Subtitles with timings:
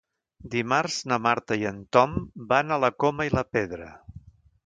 [0.53, 2.17] Dimarts na Marta i en Tom
[2.53, 3.93] van a la Coma i la Pedra.